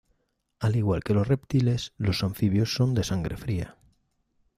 Al 0.59 0.77
igual 0.77 1.03
que 1.03 1.13
los 1.13 1.27
reptiles, 1.27 1.93
los 1.97 2.23
anfibios 2.23 2.73
son 2.73 2.95
de 2.95 3.03
sangre 3.03 3.37
fría. 3.37 3.77